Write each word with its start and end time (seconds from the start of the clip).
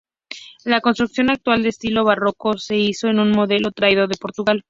La 0.65 0.81
construcción 0.81 1.29
actual, 1.29 1.61
de 1.61 1.69
estilo 1.69 2.03
barroco 2.03 2.57
se 2.57 2.75
hizo 2.75 3.05
con 3.07 3.19
un 3.19 3.31
modelo 3.33 3.69
traído 3.71 4.07
de 4.07 4.17
Portugal. 4.19 4.59